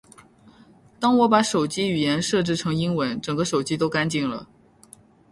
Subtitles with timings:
[0.99, 4.49] 当我把手机语言设置成英文，整个手机都干净了